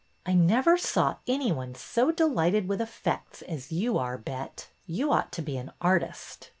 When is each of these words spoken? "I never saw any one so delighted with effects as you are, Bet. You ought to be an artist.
"I 0.25 0.33
never 0.33 0.79
saw 0.79 1.17
any 1.27 1.51
one 1.51 1.75
so 1.75 2.09
delighted 2.11 2.67
with 2.67 2.81
effects 2.81 3.43
as 3.43 3.71
you 3.71 3.99
are, 3.99 4.17
Bet. 4.17 4.67
You 4.87 5.11
ought 5.11 5.31
to 5.33 5.43
be 5.43 5.57
an 5.57 5.71
artist. 5.79 6.49